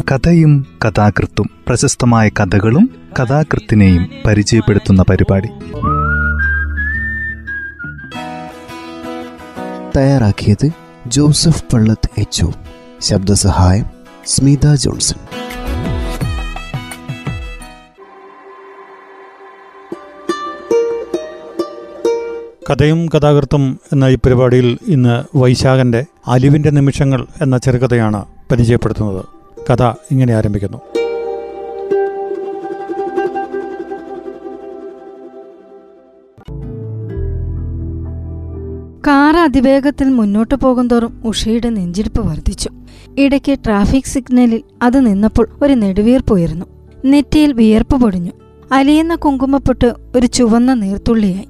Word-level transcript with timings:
കഥയും 0.00 0.66
കഥാകൃത്തും 0.84 1.50
പ്രശസ്തമായ 1.68 2.28
കഥകളും 2.28 2.90
കഥാകൃത്തിനെയും 3.20 4.08
പരിചയപ്പെടുത്തുന്ന 4.26 5.04
പരിപാടി. 5.10 5.48
തയ്യാറാക്കിയത് 9.96 10.70
ജോസഫ് 11.06 11.64
പള്ളത്ത് 11.72 12.20
എച്ച് 12.20 12.46
ശബ്ദസഹായം 13.00 13.84
സ്മിത 14.26 14.74
ജോൺസൺ. 14.74 15.18
കഥയും 22.70 23.06
കഥാകൃത്തും 23.06 23.80
എന്ന 23.92 24.04
ഈ 24.04 24.14
പരിപാടിയിൽ 24.14 24.78
ഇന്ന് 24.86 25.38
വൈശാഖന്റെ 25.38 26.04
അലിവിന്റെ 26.26 26.70
നിമിഷങ്ങൾ 26.70 27.26
എന്ന 27.40 27.58
ചെറുകഥയാണ് 27.58 28.24
പരിചയപ്പെടുത്തുന്നത്. 28.50 29.24
കഥ 29.72 29.82
ഇങ്ങനെ 30.10 30.34
ആരംഭിക്കുന്നു. 30.34 30.78
കാർ 39.06 39.36
അതിവേഗത്തിൽ 39.36 40.08
മുന്നോട്ട് 40.08 40.54
പോകുന്തോറും 40.54 41.22
ഉഷയുടെ 41.24 41.70
നെഞ്ചിരിപ്പ് 41.70 42.26
വർദ്ധിച്ചു. 42.26 42.70
ഇടയ്ക്ക് 43.18 43.58
ട്രാഫിക് 43.58 44.04
സിഗ്നലിൽ 44.04 44.62
അത് 44.82 45.06
നിന്നപ്പോൾ 45.06 45.48
ഒരു 45.62 45.72
നെടുവീർപ്പ് 45.72 46.32
ഉയർന്നു. 46.32 46.66
നെറ്റിയിൽ 47.04 47.52
വിയർപ്പ് 47.52 47.96
പൊടിഞ്ഞു. 47.96 48.30
അലിയുന്ന 48.72 49.14
കുങ്കുമപ്പൊട്ട് 49.14 49.94
ഒരു 50.16 50.26
ചുവന്ന 50.26 50.74
നീർത്തുള്ളിയായി. 50.74 51.48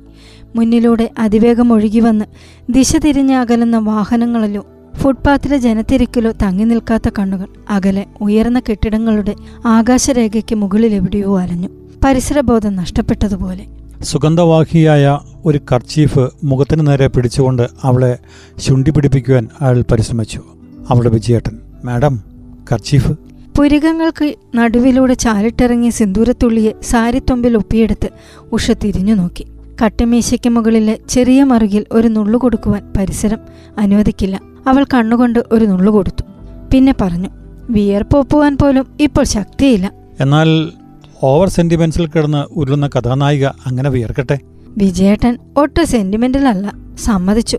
മുന്നിലൂടെ 0.56 1.10
അതിവേഗം 1.18 1.72
ഒഴുകി 1.72 2.00
വന്ന് 2.00 2.24
ദിശ 2.70 2.96
തിരിഞ്ഞകലുന്ന 2.96 3.78
വാഹനങ്ങളിലും 3.78 4.75
ഫുട്പാത്തിലെ 5.00 5.56
ജനത്തിരക്കിലോ 5.56 6.30
തങ്ങി 6.30 6.64
നിൽക്കാത്ത 6.64 7.08
കണ്ണുകൾ 7.18 7.46
അകലെ 7.70 8.06
ഉയർന്ന 8.20 8.60
കെട്ടിടങ്ങളുടെ 8.60 9.34
ആകാശരേഖയ്ക്ക് 9.66 10.54
മുകളിൽ 10.54 10.94
എവിടെയോ 10.94 11.40
അലഞ്ഞു. 11.40 11.68
പരിസരബോധം 12.04 12.76
നഷ്ടപ്പെട്ടതുപോലെ. 12.76 13.66
സുഗന്ധവാഹിയായ 14.02 15.18
ഒരു 15.44 15.60
കർച്ചീഫ് 15.72 16.28
മുഖത്തിന് 16.44 16.86
നേരെ 16.86 17.06
പിടിച്ചുകൊണ്ട് 17.06 17.68
അവളെ 17.82 18.18
ശുണ്ടി 18.58 18.90
പിടിപ്പിക്കുവാൻ 18.90 19.48
അയാൾ 19.60 19.84
പരിശ്രമിച്ചു. 19.90 20.40
അവളുടെ 20.90 21.08
വിജയേട്ടൻ 21.08 21.58
മാഡം 21.84 22.20
കർച്ചീഫ്? 22.72 23.12
പുരികങ്ങൾക്ക് 23.58 24.34
നടുവിലൂടെ 24.54 25.14
ചാലിട്ടിറങ്ങിയ 25.14 25.90
സിന്ദൂരത്തുള്ളിയെ 25.90 26.72
സാരിത്തൊമ്പിൽ 26.82 27.56
ഒപ്പിയെടുത്ത് 27.56 28.08
ഉഷ 28.52 28.70
തിരിഞ്ഞു 28.70 29.14
നോക്കി. 29.14 29.46
കട്ടിമീശയ്ക്ക് 29.84 30.50
മുകളിലെ 30.50 30.98
ചെറിയ 31.08 31.44
മറുകിൽ 31.44 31.86
ഒരു 31.92 32.08
നുള്ളു 32.08 32.38
കൊടുക്കുവാൻ 32.38 32.92
പരിസരം 32.96 33.38
അനുവദിക്കില്ല. 33.78 34.55
അവൾ 34.66 34.84
കണ്ണുകൊണ്ട് 34.84 35.44
ഒരു 35.52 35.64
നുള്ളു 35.64 35.90
കൊടുത്തു. 35.90 36.24
പിന്നെ 36.72 36.94
പറഞ്ഞു 37.00 37.28
വിയർപ്പൊപ്പുവാൻ 37.70 38.58
പോലും 38.60 38.86
ഇപ്പോൾ 39.00 39.24
ശക്തിയില്ല. 39.24 39.92
എന്നാൽ 40.20 40.72
ഓവർ 41.22 41.48
സെന്റിമെന്റ്സിൽ 41.48 42.06
കിടന്ന് 42.06 42.44
ഉരുളുന്ന 42.52 42.88
കഥാനായിക 42.88 43.46
അങ്ങനെ 43.46 43.90
വിയർക്കട്ടെ? 43.90 44.38
വിജയേട്ടൻ 44.68 45.38
ഒട്ടും 45.56 45.86
സെന്റിമെന്റലല്ല 45.86 46.74
സമ്മതിച്ചു. 47.04 47.58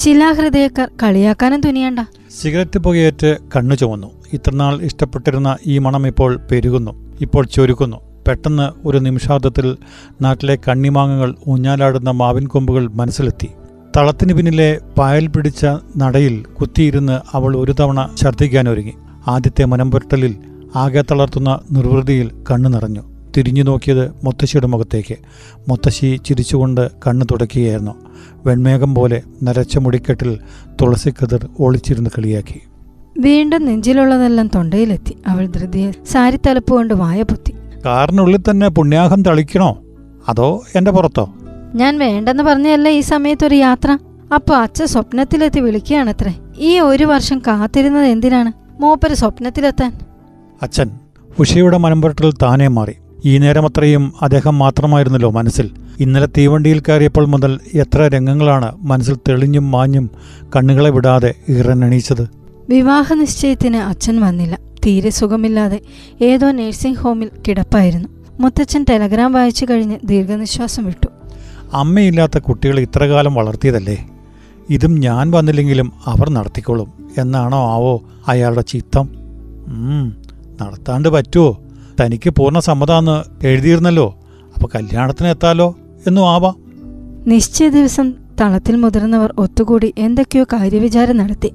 ശിലാഹൃദയക്കാർ 0.00 0.90
കളിയാക്കാനും 1.02 1.60
തുനിയണ്ട. 1.60 2.00
സിഗരറ്റ് 2.40 2.78
പുകയേറ്റ് 2.78 3.36
കണ്ണു 3.56 3.74
ചുമന്നു. 3.74 4.10
ഇത്രനാൾ 4.32 4.82
ഇഷ്ടപ്പെട്ടിരുന്ന 4.82 5.56
ഈ 5.66 5.78
മണം 5.78 6.06
ഇപ്പോൾ 6.06 6.40
പെരുകുന്നു 6.52 6.92
ഇപ്പോൾ 7.20 7.46
ചൊരുക്കുന്നു. 7.46 7.96
പെട്ടെന്ന് 8.28 8.88
ഒരു 8.88 8.98
നിമിഷാർദ്ധത്തിൽ 8.98 9.76
നാട്ടിലെ 10.22 10.58
കണ്ണിമാങ്ങകൾ 10.68 11.34
ഊഞ്ഞാലാടുന്ന 11.48 12.10
മാവിൻ 12.10 12.46
കൊമ്പുകൾ 12.46 12.86
മനസ്സിലെത്തി. 12.86 13.50
തളത്തിന് 13.96 14.32
പിന്നിലെ 14.34 14.80
പായൽ 14.98 15.26
പിടിച്ച 15.26 15.66
നടയിൽ 15.96 16.44
കുത്തിയിരുന്ന് 16.60 17.36
അവൾ 17.36 17.56
ഒരു 17.56 17.74
തവണ 17.80 18.08
ഛർദ്ദിക്കാനൊരുങ്ങി. 18.16 18.92
ആദ്യത്തെ 19.26 19.64
മനംപുരട്ടലിൽ 19.64 20.36
ആകെ 20.76 21.04
തളർത്തുന്ന 21.10 21.60
നിർവൃതിയിൽ 21.72 22.30
കണ്ണു 22.50 22.68
നിറഞ്ഞു. 22.68 23.02
തിരിഞ്ഞു 23.36 23.62
നോക്കിയത് 23.62 24.10
മുത്തശ്ശിയുടെ 24.24 24.66
മുഖത്തേക്ക്. 24.66 25.14
മുത്തശ്ശി 25.68 26.20
ചിരിച്ചുകൊണ്ട് 26.26 26.90
കണ്ണു 27.06 27.24
തുടക്കുകയായിരുന്നു. 27.24 27.94
വെൺമേഘം 28.46 28.94
പോലെ 28.94 29.22
നരച്ച 29.42 29.78
മുടിക്കെട്ടിൽ 29.78 30.38
തുളസിക്കതിർ 30.82 31.48
ഒളിച്ചിരുന്ന് 31.58 32.10
കളിയാക്കി. 32.18 32.60
വീണ്ടും 33.18 33.64
നെഞ്ചിലുള്ളതെല്ലാം 33.64 34.50
തൊണ്ടയിലെത്തി. 34.54 35.16
അവൾ 35.26 35.46
ധൃതിയെ 35.46 35.92
സാരി 36.04 36.36
തലപ്പ് 36.36 36.70
കൊണ്ട് 36.70 36.94
വായ 36.94 37.22
പൊത്തി. 37.22 37.54
കാറിനുള്ളിൽ 37.84 38.40
തന്നെ 38.50 38.68
പുണ്യാഹം 38.68 39.22
തളിക്കണോ? 39.22 39.78
അതോ 40.28 40.62
എന്റെ 40.74 40.90
പുറത്തോ? 40.90 41.32
ഞാൻ 41.74 41.98
വേണ്ടെന്ന് 41.98 42.42
പറഞ്ഞല്ല 42.42 42.88
ഈ 42.88 43.00
സമയത്തൊരു 43.00 43.54
യാത്ര. 43.54 43.98
അപ്പൊ 44.34 44.54
അച്ഛൻ 44.54 44.86
സ്വപ്നത്തിലെത്തി 44.86 45.60
വിളിക്കുകയാണത്രേ. 45.60 46.34
ഈ 46.58 46.80
ഒരു 46.80 47.04
വർഷം 47.04 47.38
കാത്തിരുന്നത് 47.38 48.06
എന്തിനാണ്? 48.06 48.52
മൂപ്പര് 48.82 49.14
സ്വപ്നത്തിലെത്താൻ. 49.14 49.98
അച്ഛൻ 50.62 50.90
ഉഷയുടെ 51.38 51.76
മനംപുരട്ടൽ 51.76 52.32
താനേ 52.42 52.66
മാറി. 52.66 52.94
ഈ 53.24 53.38
നേരമത്രയും 53.38 54.12
അദ്ദേഹം 54.22 54.58
മാത്രമായിരുന്നല്ലോ 54.58 55.30
മനസ്സിൽ. 55.30 55.70
ഇന്നലെ 56.00 56.26
തീവണ്ടിയിൽ 56.26 56.80
കയറിയപ്പോൾ 56.80 57.26
മുതൽ 57.26 57.60
എത്ര 57.74 58.08
രംഗങ്ങളാണ് 58.08 58.76
മനസ്സിൽ 58.80 59.16
തെളിഞ്ഞും 59.28 59.70
മാഞ്ഞും 59.70 60.10
കണ്ണുകളെ 60.56 60.90
വിടാതെ 60.90 61.34
ഇറനണീച്ചത് 61.48 62.30
വിവാഹ 62.68 63.14
നിശ്ചയത്തിന് 63.14 63.76
അച്ഛൻ 63.76 64.20
വന്നില്ല. 64.20 64.58
തീരെ 64.86 65.10
സുഖമില്ലാതെ 65.10 65.80
ഏതോ 66.22 66.50
നഴ്സിംഗ് 66.50 66.98
ഹോമിൽ 66.98 67.30
കിടപ്പായിരുന്നു. 67.48 68.08
മുത്തച്ഛൻ 68.40 68.84
ടെലഗ്രാം 68.90 69.32
വായിച്ചു 69.32 69.66
കഴിഞ്ഞ് 69.70 69.96
ദീർഘനിശ്വാസം 70.04 70.84
വിട്ടു. 70.84 71.06
അമ്മയില്ലാത്ത 71.74 72.38
കുട്ടികളെ 72.38 72.82
ഇത്രകാലം 72.82 73.34
വളർത്തിയതല്ലേ? 73.34 74.06
ഇതും 74.70 74.94
ഞാൻ 74.94 75.30
വന്നില്ലെങ്കിലും 75.30 75.92
അവർ 76.06 76.30
നടത്തിക്കോളും. 76.30 76.92
എന്നാണോ 77.18 77.60
ആവോ 77.72 78.02
അയാളുടെ 78.28 78.60
ചിത്തം? 78.60 79.08
നടത്താണ്ട് 80.62 81.08
പറ്റുമോ 81.08 81.58
തനിക്ക് 82.00 82.30
പൂർണ 82.30 82.58
സമ്മതാന്ന് 82.58 83.46
എഴുതിയിരുന്നല്ലോ. 83.46 84.18
അപ്പൊ 84.54 84.68
കല്യാണത്തിന് 84.74 85.28
എത്താലോ 85.28 85.76
എന്നും 86.06 86.30
ആവാം. 86.30 86.56
നിശ്ചയ 87.26 87.68
ദിവസം 87.68 88.14
തളത്തിൽ 88.40 88.76
മുതിർന്നവർ 88.76 89.34
ഒത്തുകൂടി 89.38 89.94
എന്തൊക്കെയോ 89.98 90.44
കാര്യവിചാരം 90.44 91.16
നടത്തി. 91.16 91.52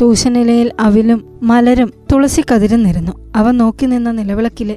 തൂശനിലയിൽ 0.00 0.72
അവിലും 0.80 1.20
മലരും 1.42 1.92
തുളസി 2.12 2.42
കതിരും 2.52 2.82
നിരന്നു. 2.82 3.12
അവ 3.36 3.50
നോക്കി 3.50 3.86
നിന്ന 3.86 4.10
നിലവിളക്കിലെ 4.10 4.76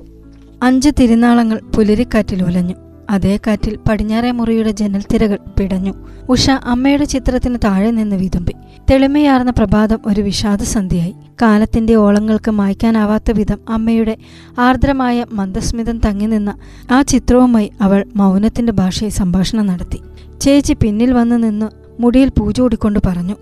അഞ്ച് 0.63 0.89
തിരുനാളങ്ങൾ 1.00 1.59
പുലരിക്കാറ്റിൽ 1.75 2.44
ഉലഞ്ഞു 2.44 2.75
അതേ 3.09 3.39
കാറ്റിൽ 3.47 3.77
പടിഞ്ഞാറേ 3.89 4.31
മുറിയുടെ 4.31 4.71
ജനൽത്തിരകൾ 4.71 5.37
പിടഞ്ഞു. 5.59 5.93
ഉഷ 6.29 6.49
അമ്മയുടെ 6.49 7.05
ചിത്രത്തിന് 7.05 7.57
താഴെ 7.63 7.91
നിന്ന് 7.91 8.15
വിതുമ്പി. 8.15 8.53
തെളിമയാർന്ന 8.91 9.51
പ്രഭാതം 9.51 9.99
ഒരു 10.05 10.21
വിഷാദസന്ധ്യയായി. 10.21 11.15
കാലത്തിന്റെ 11.41 11.95
ഓളങ്ങൾക്ക് 11.95 12.51
മായ്ക്കാനാവാത്ത 12.51 13.31
വിധം 13.31 13.57
അമ്മയുടെ 13.69 14.17
ആർദ്രമായ 14.59 15.25
മന്ദസ്മിതം 15.31 15.99
തങ്ങി 15.99 16.25
നിന്ന 16.25 16.57
ആ 16.91 17.01
ചിത്രവുമായി 17.01 17.71
അവൾ 17.81 18.05
മൗനത്തിന്റെ 18.15 18.73
ഭാഷയിൽ 18.73 19.09
സംഭാഷണം 19.09 19.65
നടത്തി. 19.65 19.99
ചേച്ചി 20.41 20.73
പിന്നിൽ 20.73 21.13
വന്നു 21.13 21.35
നിന്ന് 21.35 21.65
മുടിയിൽ 22.01 22.29
പൂജ 22.29 22.61
ഓടിക്കൊണ്ട് 22.61 22.99
പറഞ്ഞു 23.05 23.35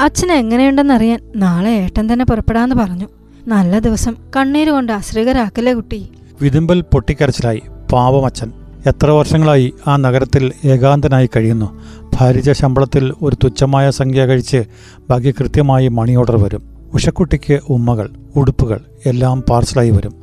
അച്ഛന് 0.00 0.32
എങ്ങനെയുണ്ടെന്നറിയാൻ 0.32 1.20
നാളെ 1.36 1.70
ഏട്ടൻ 1.70 2.12
തന്നെ 2.12 2.24
പുറപ്പെടാന്ന് 2.24 2.74
പറഞ്ഞു. 2.74 3.08
നല്ല 3.46 3.78
ദിവസം 3.78 4.16
കണ്ണീര് 4.36 4.70
കൊണ്ട് 4.70 4.92
അശ്രീകരാക്കല്ലേ 4.92 5.72
കുട്ടി? 5.72 6.08
വിതുമ്പൽ 6.42 6.80
പൊട്ടിക്കരച്ചിലായി. 6.80 7.62
പാവമച്ചൻ 7.92 8.52
എത്ര 8.86 9.10
വർഷങ്ങളായി 9.10 9.72
ആ 9.86 9.96
നഗരത്തിൽ 9.96 10.52
ഏകാന്തനായി 10.64 11.30
കഴിയുന്നു? 11.36 11.80
ഭാരിച്ച 12.14 12.50
ശമ്പളത്തിൽ 12.50 13.12
ഒരു 13.22 13.36
തുച്ഛമായ 13.44 13.90
സംഖ്യ 13.90 14.26
കഴിച്ച് 14.26 14.64
ബാക്കി 15.10 15.34
കൃത്യമായി 15.40 15.88
മണി 15.88 16.14
ഓർഡർ 16.14 16.36
വരും. 16.36 16.62
ഉഷക്കുട്ടിക്ക് 16.94 17.60
ഉമ്മകൾ 17.70 18.10
ഉടുപ്പുകൾ 18.36 18.80
എല്ലാം 19.06 19.42
പാർസലായി 19.42 19.90
വരും. 19.90 20.14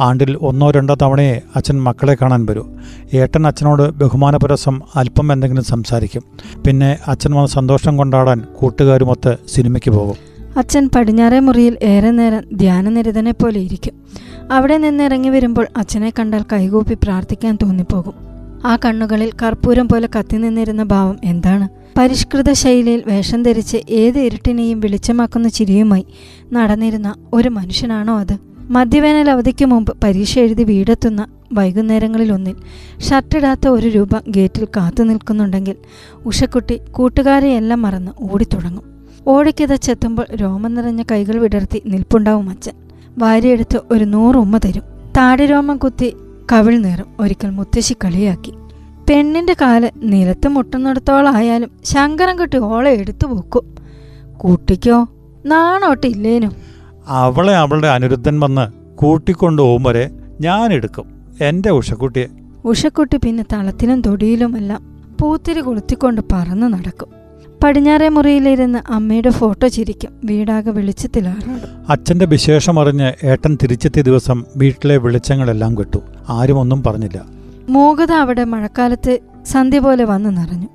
ആണ്ടിൽ 0.00 0.38
ഒന്നോ 0.40 0.70
രണ്ടോ 0.70 0.96
തവണയെ 1.02 1.42
അച്ഛൻ 1.56 1.82
മക്കളെ 1.82 2.16
കാണാൻ 2.22 2.46
വരൂ. 2.50 2.66
ഏട്ടൻ 3.14 3.46
അച്ഛനോട് 3.46 3.90
ബഹുമാനപരസം 3.90 4.80
അല്പം 4.96 5.32
എന്തെങ്കിലും 5.32 5.64
സംസാരിക്കും. 5.64 6.22
പിന്നെ 6.66 6.98
അച്ഛൻ 7.06 7.32
വന്ന് 7.32 7.48
സന്തോഷം 7.48 7.96
കൊണ്ടാടാൻ 7.96 8.42
കൂട്ടുകാരുമൊത്ത് 8.56 9.36
സിനിമയ്ക്ക് 9.54 9.90
പോകും. 9.90 10.16
അച്ഛൻ 10.58 10.90
പടിഞ്ഞാറേ 10.94 11.38
മുറിയിൽ 11.38 11.78
ഏറെ 11.82 12.10
നേരം 12.10 12.42
ധ്യാനനിരതനെ 12.52 13.32
പോലെ 13.32 13.60
ഇരിക്കും. 13.60 14.05
അവിടെ 14.52 14.78
നിന്നിറങ്ങി 14.78 15.28
വരുമ്പോൾ 15.28 15.66
അച്ഛനെ 15.76 16.12
കണ്ടാൽ 16.18 16.44
കൈകൂപ്പി 16.52 16.94
പ്രാർത്ഥിക്കാൻ 16.94 17.58
തോന്നിപ്പോകും. 17.62 18.14
ആ 18.64 18.78
കണ്ണുകളിൽ 18.84 19.32
കർപ്പൂരം 19.42 19.88
പോലെ 19.88 20.08
കത്തിനിന്നിരുന്ന 20.18 20.82
ഭാവം 20.82 21.18
എന്താണ്? 21.24 21.68
പരിഷ്കൃത 21.98 22.52
ശൈലിയിൽ 22.52 23.02
വേഷം 23.06 23.42
ധരിച്ച് 23.42 23.76
ഏത് 23.90 24.18
ഇരുട്ടിനെയും 24.18 24.80
വെളിച്ചമാക്കുന്ന 24.80 25.48
ചിരിയുമായി 25.48 26.06
നടന്നിരുന്ന 26.52 27.14
ഒരു 27.32 27.48
മനുഷ്യനാണോ 27.48 28.20
അത്? 28.20 28.36
മദ്യവേനൽ 28.70 29.30
അവധിക്ക് 29.30 29.64
മുമ്പ് 29.64 29.96
പരീക്ഷ 30.04 30.38
എഴുതി 30.38 30.64
വീടെത്തുന്ന 30.64 31.26
വൈകുന്നേരങ്ങളിലൊന്നിൽ 31.52 32.56
ഷർട്ടിടാത്ത 33.00 33.68
ഒരു 33.68 33.88
രൂപ 33.88 34.08
ഗേറ്റിൽ 34.28 34.64
കാത്തു 34.64 35.02
നിൽക്കുന്നുണ്ടെങ്കിൽ 35.02 35.76
ഉഷക്കുട്ടി 36.26 36.80
കൂട്ടുകാരെയെല്ലാം 36.90 37.82
മറന്ന് 37.82 38.12
ഓടിത്തുടങ്ങും. 38.20 38.84
ഓടിക്കിതച്ചെത്തുമ്പോൾ 39.26 40.26
രോമം 40.34 40.74
നിറഞ്ഞ 40.74 41.02
കൈകൾ 41.10 41.38
വിടർത്തി 41.38 41.82
നിൽപ്പുണ്ടാവും 41.86 42.50
അച്ഛൻ. 42.50 42.72
വാരിയെടുത്ത് 43.18 43.80
ഒരു 43.90 44.04
നൂറ് 44.04 44.36
ഉമ്മ 44.36 44.56
തരും. 44.56 44.82
താടിരോമം 45.16 45.76
കുത്തി 45.76 46.16
കവിൾ 46.52 46.78
നേറും 46.78 47.06
ഒരിക്കൽ 47.20 47.50
മുത്തശ്ശി 47.50 47.96
കളിയാക്കി. 48.04 48.54
പെണ്ണിന്റെ 49.10 49.56
കാൽ 49.60 49.90
നിലത്ത് 49.96 50.48
മുട്ടുന്നിടത്തോളായാലും 50.48 51.70
ശങ്കരം 51.84 52.40
കെട്ടി 52.40 52.58
ഓളെ 52.58 52.90
എടുത്തു 52.90 53.26
പോക്കും. 53.26 53.74
കൂട്ടിക്കോ? 54.36 55.08
നാണോട്ട് 55.46 56.06
ഇല്ലേനും? 56.06 56.52
അവളെ 57.08 57.56
അവളുടെ 57.56 57.88
അനിരുദ്ധൻ 57.88 58.40
വന്ന് 58.40 58.96
കൂട്ടിക്കൊണ്ടുപോകും 58.96 59.82
വരെ 59.82 60.10
ഞാൻ 60.40 60.72
എടുക്കും. 60.72 61.04
എന്റെ 61.40 61.70
ഉഷക്കുട്ടിയെ. 61.70 62.26
ഉഷക്കുട്ടി 62.64 63.16
പിന്നെ 63.16 63.44
തളത്തിലും 63.52 64.00
തൊടിയിലുമെല്ലാം 64.00 65.00
പൂത്തിരി 65.20 65.60
കൊളുത്തിക്കൊണ്ട് 65.60 66.20
പറന്നു 66.32 66.66
നടക്കും. 66.66 67.08
പടിഞ്ഞാറേ 67.62 68.08
മുറിയിലിരുന്ന് 68.08 68.92
അമ്മയുടെ 68.92 69.30
ഫോട്ടോ 69.30 69.68
ചിരിക്കും. 69.68 70.10
വീടാകെ 70.24 70.70
വെളിച്ചത്തിലാറാടും 70.70 71.90
അച്ഛന്റെ 71.90 72.26
വിശേഷം 72.26 72.80
അറിഞ്ഞ് 72.80 73.26
ഏട്ടൻ 73.26 73.58
തിരിച്ചെത്തിയ 73.62 74.02
ദിവസം 74.02 74.44
വീട്ടിലെ 74.56 74.96
വെളിച്ചങ്ങളെല്ലാം 74.96 75.78
കിട്ടു 75.78 76.00
ആരും 76.28 76.58
ഒന്നും 76.58 76.82
പറഞ്ഞില്ല. 76.82 77.24
മൂകത 77.68 78.12
അവിടെ 78.12 78.44
മഴക്കാലത്ത് 78.44 79.18
സന്ധ്യ 79.46 79.78
പോലെ 79.78 80.04
വന്നു 80.04 80.30
നിറഞ്ഞു. 80.30 80.68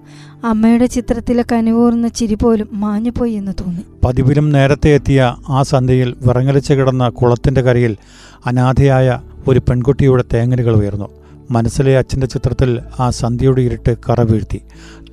അമ്മയുടെ 0.44 0.86
ചിത്രത്തിലെ 0.86 1.44
കനിവൂർന്ന 1.51 2.07
ചിരി 2.07 2.36
പോലും 2.36 2.68
മാഞ്ഞുപോയി 2.72 3.31
എന്ന് 3.31 3.51
തോന്നി. 3.60 3.84
പതിവിലും 4.06 4.51
നേരത്തെ 4.51 4.89
എത്തിയ 4.89 5.36
ആ 5.50 5.63
സന്ധ്യയിൽ 5.63 6.16
വിറങ്ങലിച്ച് 6.22 6.74
കിടന്ന 6.74 7.10
കുളത്തിന്റെ 7.10 7.62
കരയിൽ 7.62 7.98
അനാഥയായ 8.45 9.19
ഒരു 9.48 9.60
പെൺകുട്ടിയുടെ 9.60 10.24
തേങ്ങലുകൾ 10.34 10.75
ഉയർന്നു. 10.75 11.21
മനസ്സിലെ 11.50 11.98
അച്ഛന്റെ 11.98 12.28
ചിത്രത്തിൽ 12.28 12.80
ആ 13.00 13.10
സന്ധ്യയുടെ 13.10 13.62
ഇരുട്ട് 13.62 13.96
കറ 14.10 14.22
വീഴ്ത്തി. 14.22 14.62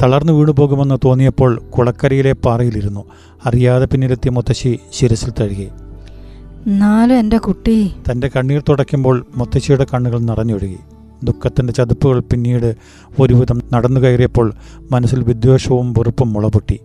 തളർന്നു 0.02 0.32
വീണു 0.32 0.52
പോകുമെന്ന് 0.52 0.98
തോന്നിയപ്പോൾ 1.04 1.58
കുളക്കരയിലെ 1.58 2.32
പാറയിലിരുന്നു. 2.32 3.04
അറിയാതെ 3.46 3.84
പിന്നിലെത്തിയ 3.84 4.30
മുത്തശ്ശി 4.30 4.78
ശിരസിൽ 4.92 5.32
തഴുകി. 5.40 5.68
നാലും 6.66 7.18
എന്റെ 7.18 7.38
കുട്ടി. 7.38 7.92
തന്റെ 8.10 8.30
കണ്ണീർ 8.36 8.62
തുടയ്ക്കുമ്പോൾ 8.68 9.26
മുത്തശ്ശിയുടെ 9.36 9.86
കണ്ണുകൾ 9.94 10.18
നിറഞ്ഞൊഴുകി. 10.18 10.76
ദുഃഖത്തിന്റെ 11.24 11.72
ചതുപ്പുകൾ 11.72 12.20
പിന്നീട് 12.20 12.76
ഒരുവിധം 13.18 13.62
നടന്നു 13.72 14.00
കയറിയപ്പോൾ 14.00 14.52
മനസ്സിൽ 14.92 15.22
വിദ്വേഷവും 15.22 15.92
വെറുപ്പും 15.92 16.32
മുളപൊട്ടി. 16.32 16.80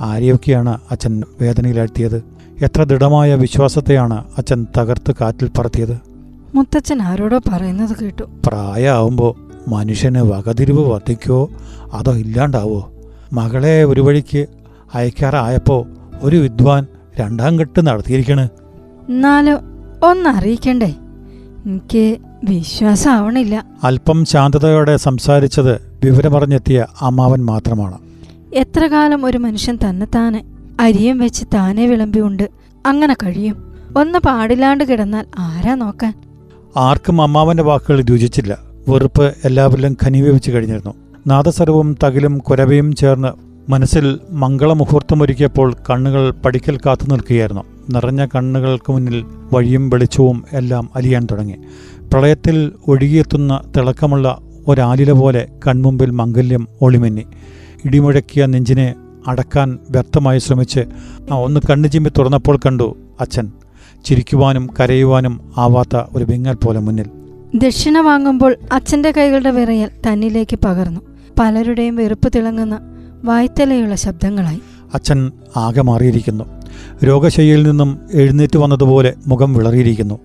ആരെയൊക്കെയാണ് 0.00 0.78
അച്ഛൻ 0.90 1.22
വേദനയിലാഴ്ത്തിയത്? 1.40 2.22
എത്ര 2.62 2.82
ദൃഢമായ 2.82 3.34
വിശ്വാസത്തെയാണ് 3.34 4.24
അച്ഛൻ 4.38 4.66
തകർത്ത് 4.78 5.14
കാറ്റിൽ 5.20 5.50
പറത്തിയത്? 5.58 6.09
മുത്തച്ഛൻ 6.54 7.02
ആരോടോ 7.02 7.38
പറയുന്നത് 7.38 7.96
കേട്ടു. 8.02 8.24
പ്രായമാവുമ്പോൾ 8.46 9.34
മനുഷ്യന് 9.68 10.18
വകതിരിവ് 10.18 10.92
വർദ്ധിക്കോ 10.92 11.50
അതോ 11.92 12.12
ഇല്ലാണ്ടാവോ? 12.12 12.92
മകളെ 13.32 13.84
ഒരു 13.84 14.00
വഴിക്ക് 14.00 14.46
അയക്കാറായപ്പോൾ 14.94 15.86
ഒരു 16.22 16.36
വിദ്വാൻ 16.36 16.86
രണ്ടാം 17.20 17.60
കെട്ട് 17.60 17.86
നടത്തിയിരിക്കണ്. 17.86 18.48
എന്നാലും 19.08 19.58
ഒന്നറിയിക്കണ്ടേ? 20.04 20.94
എനിക്ക് 21.66 22.16
വിശ്വാസമാവണില്ല 22.44 23.64
അല്പം 23.84 24.24
ശാന്തതയോടെ 24.24 24.96
സംസാരിച്ചത് 24.96 25.98
വിവരമറിഞ്ഞെത്തിയ 26.04 26.86
അമ്മാവൻ 27.00 27.44
മാത്രമാണ്. 27.44 27.98
എത്ര 28.54 28.86
കാലം 28.86 29.26
ഒരു 29.26 29.38
മനുഷ്യൻ 29.38 29.78
തന്നെത്താനെ 29.88 30.44
അരിയും 30.80 31.18
വെച്ച് 31.18 31.44
താനെ 31.54 31.86
വിളമ്പിയുണ്ട്. 31.86 32.50
അങ്ങനെ 32.86 33.14
കഴിയും. 33.14 33.74
ഒന്ന് 33.96 34.18
പാടില്ലാണ്ട് 34.18 34.84
കിടന്നാൽ 34.84 35.26
ആരാ 35.38 35.74
നോക്കാൻ? 35.74 36.14
ആർക്കും 36.76 37.22
അമ്മാവന്റെ 37.22 37.62
വാക്കുകൾ 37.62 38.00
രുചിച്ചില്ല 38.00 38.58
വെറുപ്പ് 38.88 39.34
എല്ലാവരിലും 39.44 39.96
ഖനീഭവിച്ചു 40.02 40.50
കഴിഞ്ഞിരുന്നു. 40.50 40.94
നാദസർവും 41.26 41.96
തകിലും 42.04 42.38
കുരവയും 42.38 42.94
ചേർന്ന് 42.94 43.28
മനസ്സിൽ 43.70 44.18
മംഗളമുഹൂർത്തമൊരുക്കിയപ്പോൾ 44.30 45.76
കണ്ണുകൾ 45.90 46.30
പടിക്കൽ 46.30 46.78
കാത്തു 46.86 47.10
നിൽക്കുകയായിരുന്നു. 47.10 47.62
നിറഞ്ഞ 47.90 48.26
കണ്ണുകൾക്ക് 48.26 48.92
മുന്നിൽ 48.92 49.24
വഴിയും 49.52 49.90
വെളിച്ചവും 49.90 50.44
എല്ലാം 50.52 50.90
അലിയാൻ 50.96 51.26
തുടങ്ങി. 51.30 51.54
പ്രളയത്തിൽ 52.12 52.72
ഒഴുകിയെത്തുന്ന 52.88 53.60
തിളക്കമുള്ള 53.76 54.38
ഒരാലില 54.68 55.12
പോലെ 55.12 55.48
കൺമുമ്പിൽ 55.66 56.10
മംഗല്യം 56.10 56.68
ഒളിമിന്നി. 56.82 57.26
ഇടിമുഴക്കിയ 57.84 58.46
നെഞ്ചിനെ 58.46 58.94
അടക്കാൻ 59.28 59.78
വ്യർത്ഥമായി 59.90 60.38
ശ്രമിച്ച് 60.38 60.80
ഒന്ന് 61.32 61.60
കണ്ണു 61.70 61.88
ചിമ്മി 61.88 62.10
തുറന്നപ്പോൾ 62.18 62.56
കണ്ടു 62.56 62.96
അച്ഛൻ. 63.20 63.52
ചിരിക്കുവാനും 64.04 64.68
കരയുവാനും 64.80 65.52
ആവാത്ത 65.56 65.96
ഒരു 66.16 66.24
വിങ്ങൽ 66.24 66.54
പോലെ 66.54 66.80
മുന്നിൽ. 66.80 67.06
ദക്ഷിണ 67.54 67.98
വാങ്ങുമ്പോൾ 67.98 68.56
അച്ഛന്റെ 68.72 69.10
കൈകളുടെ 69.10 69.50
വിറയൽ 69.50 69.90
തന്നിലേക്ക് 70.06 70.58
പകർന്നു. 70.64 71.00
പലരുടെയും 71.40 71.96
വെറുപ്പ് 71.96 72.32
തിളങ്ങുന്ന 72.36 72.78
വായ്ത്തലയുള്ള 73.24 73.94
ശബ്ദങ്ങളായി. 73.94 74.60
അച്ഛൻ 74.94 75.32
ആകെ 75.56 75.82
മാറിയിരിക്കുന്നു. 75.82 76.44
രോഗശയ്യയിൽ 77.04 77.62
നിന്നും 77.62 78.00
എഴുന്നേറ്റ് 78.12 78.58
വന്നതുപോലെ 78.58 79.14
മുഖം 79.26 79.54
വിളറിയിരിക്കുന്നു. 79.54 80.18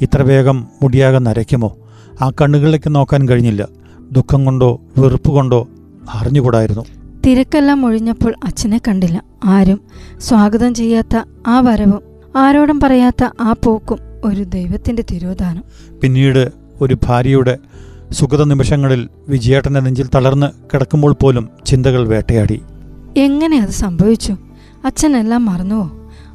ഇത്ര 0.00 0.22
വേഗം 0.22 0.68
മുടിയാകെ 0.82 1.18
നരയ്ക്കുമോ? 1.18 1.76
ആ 2.22 2.30
കണ്ണുകളിലേക്ക് 2.30 2.94
നോക്കാൻ 2.94 3.28
കഴിഞ്ഞില്ല. 3.28 3.68
ദുഃഖം 4.12 4.44
കൊണ്ടോ 4.44 4.80
വെറുപ്പ് 4.98 5.28
കൊണ്ടോ 5.28 5.68
അറിഞ്ഞുകൂടായിരുന്നു. 6.14 6.84
തിരക്കെല്ലാം 7.26 7.86
ഒഴിഞ്ഞപ്പോൾ 7.86 8.34
അച്ഛനെ 8.44 8.80
കണ്ടില്ല. 8.88 9.24
ആരും 9.44 9.80
സ്വാഗതം 10.18 10.74
ചെയ്യാത്ത 10.74 11.22
ആ 11.46 11.60
വരവും 11.60 12.11
ആരോടും 12.36 12.80
പറയാത്ത 12.80 13.28
ആ 13.40 13.52
പോക്കും 13.52 13.98
ഒരു 14.24 14.44
ദൈവത്തിന്റെ 14.44 15.04
തിരോധാനം. 15.10 15.64
പിന്നീട് 16.00 16.52
ഒരു 16.80 16.96
ഭാര്യയുടെ 17.06 17.58
സുഗത 18.12 18.42
നിമിഷങ്ങളിൽ 18.42 19.08
വിജയേട്ടന്റെ 19.28 19.80
നെഞ്ചിൽ 19.80 20.08
തളർന്ന് 20.14 20.46
കിടക്കുമ്പോൾ 20.74 21.12
പോലും 21.12 21.48
ചിന്തകൾ 21.66 22.08
വേട്ടയാടി. 22.08 22.62
എങ്ങനെ 23.16 23.58
അത് 23.58 23.70
സംഭവിച്ചു? 23.70 24.36
അച്ഛനെല്ലാം 24.84 25.44
മറന്നുവോ? 25.44 25.90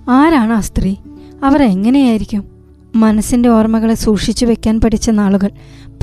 ആരാണ് 0.09 0.53
ആ 0.53 0.59
സ്ത്രീ? 0.59 0.95
അവർ 1.44 1.63
എങ്ങനെയായിരിക്കും 1.63 2.56
മനസ്സിന്റെ 2.99 3.49
ഓർമ്മകളെ 3.49 3.94
സൂക്ഷിച്ചു 3.94 4.45
വെക്കാൻ 4.45 4.81
പഠിച്ച 4.81 5.09
നാളുകൾ 5.09 5.49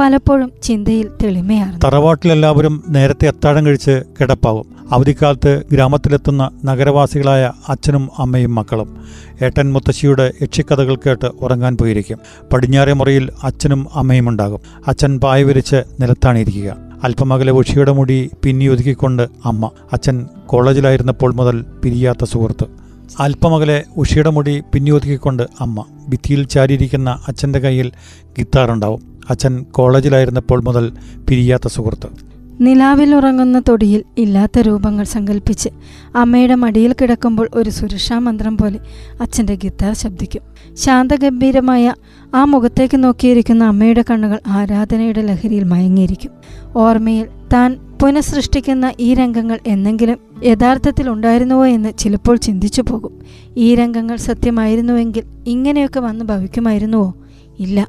പലപ്പോഴും 0.01 0.53
ചിന്തയിൽ 0.63 1.09
തെളിമയാണ് 1.23 1.81
തറവാട്ടിലെല്ലാവരും 1.85 2.85
നേരത്തെ 2.89 3.29
അത്താഴം 3.29 3.67
കഴിച്ച് 3.67 4.03
കിടപ്പാവും. 4.21 4.67
അവധിക്കാലത്ത് 4.93 5.63
ഗ്രാമത്തിലെത്തുന്ന 5.73 6.51
നഗരവാസികളായ 6.65 7.53
അച്ഛനും 7.69 8.09
അമ്മയും 8.19 8.55
മക്കളും 8.55 8.97
ഏട്ടൻ 9.43 9.73
മുത്തശ്ശിയുടെ 9.73 10.33
യക്ഷിക്കഥകൾ 10.43 10.95
കേട്ട് 10.95 11.27
ഉറങ്ങാൻ 11.27 11.77
പോയിരിക്കും. 11.77 12.19
പടിഞ്ഞാറേ 12.53 12.93
മുറിയിൽ 12.93 13.31
അച്ഛനും 13.43 13.87
അമ്മയും 13.95 14.29
ഉണ്ടാകും. 14.29 14.61
അച്ഛൻ 14.89 15.21
പായ 15.21 15.43
വിരിച്ച് 15.43 15.83
നിലത്താണിരിക്കുക. 16.01 16.77
അല്പമകലെ 17.05 17.53
ഉഷിയുടെ 17.53 17.93
മുടി 17.93 18.31
പിന്നി 18.45 18.65
ഒതുക്കിക്കൊണ്ട് 18.65 19.29
അമ്മ. 19.45 19.71
അച്ഛൻ 19.93 20.27
കോളേജിലായിരുന്നപ്പോൾ 20.47 21.35
മുതൽ 21.35 21.65
പിരിയാത്ത 21.85 22.25
സുഹൃത്ത്. 22.25 22.84
അല്പമകലെ 23.21 23.85
ഉഷിയുടെ 23.97 24.31
മുടി 24.31 24.63
പിന്നിയൊതുക്കിക്കൊണ്ട് 24.73 25.43
അമ്മ 25.61 25.85
ഭിത്തിയിൽ 26.09 26.47
ചാരിയിരിക്കുന്ന 26.47 27.19
അച്ഛന്റെ 27.29 27.59
കയ്യിൽ 27.59 27.93
ഗിത്താറുണ്ടാവും. 28.39 29.03
അച്ഛൻ 29.31 29.63
കോളേജിലായിരുന്നപ്പോൾ 29.63 30.63
മുതൽ 30.63 30.93
പിരിയാത്ത 31.29 31.69
സുഹൃത്ത്. 31.69 32.35
നിലാവിൽ 32.61 33.15
ഉറങ്ങുന്ന 33.15 33.63
തൊടിയിൽ 33.69 34.05
ഇല്ലാത്ത 34.19 34.59
രൂപങ്ങൾ 34.59 35.05
സങ്കല്പിച്ച് 35.05 35.69
അമ്മയുടെ 36.17 36.55
മടിയിൽ 36.55 36.93
കിടക്കുമ്പോൾ 36.93 37.49
ഒരു 37.55 37.71
സുരക്ഷാ 37.71 38.19
മന്ത്രം 38.19 38.57
പോലെ 38.57 38.81
അച്ഛന്റെ 39.21 39.55
ഗിത്താർ 39.55 39.95
ശബ്ദിക്കും. 39.95 40.43
ശാന്തഗംഭീരമായ 40.75 41.95
ആ 42.35 42.45
മുഖത്തേക്ക് 42.45 43.05
നോക്കിയിരിക്കുന്ന 43.05 43.65
അമ്മയുടെ 43.65 44.05
കണ്ണുകൾ 44.11 44.39
ആരാധനയുടെ 44.47 45.23
ലഹരിയിൽ 45.23 45.65
മയങ്ങിയിരിക്കും. 45.65 46.31
ഓർമ്മയിൽ 46.77 47.27
താൻ 47.53 47.94
പുനഃസൃഷ്ടിക്കുന്ന 48.05 48.93
ഈ 49.01 49.15
രംഗങ്ങൾ 49.15 49.59
എന്നെങ്കിലും 49.67 50.19
യഥാർത്ഥത്തിൽ 50.45 51.11
ഉണ്ടായിരുന്നുവോ 51.11 51.67
എന്ന് 51.67 51.99
ചിലപ്പോൾ 51.99 52.37
ചിന്തിച്ചു 52.37 52.83
പോകും. 52.83 53.19
ഈ 53.57 53.75
രംഗങ്ങൾ 53.75 54.17
സത്യമായിരുന്നുവെങ്കിൽ 54.17 55.23
ഇങ്ങനെയൊക്കെ 55.47 56.01
വന്ന് 56.01 56.25
ഭവിക്കുമായിരുന്നുവോ? 56.25 57.15
ഇല്ല. 57.59 57.89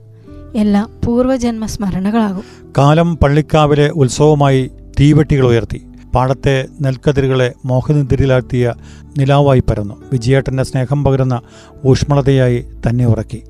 എല്ലാം 0.56 0.90
പൂർവജന്മ 1.06 1.66
സ്മരണകളാകും. 1.66 2.44
കാലം 2.78 3.18
പള്ളിക്കാവിലെ 3.18 3.90
ഉത്സവമായി 3.90 4.72
തീവെട്ടികൾ 5.00 5.48
ഉയർത്തി. 5.48 5.86
പാടത്തെ 6.16 6.68
നെൽക്കതിരുകളെ 6.82 7.54
മോഹനിദ്രയിലാഴ്ത്തിയ 7.66 8.74
നിലാവായി 9.18 9.60
പരന്നു. 9.60 9.94
വിജയേട്ടന്റെ 10.12 10.64
സ്നേഹം 10.64 11.04
പകരുന്ന 11.04 11.42
ഊഷ്മളതയായി 11.86 12.66
തന്നെ 12.90 13.06
ഉറക്കി. 13.06 13.44